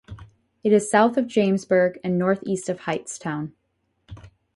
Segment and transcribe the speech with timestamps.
[0.63, 3.51] It is south of Jamesburg and northeast of Hightstown.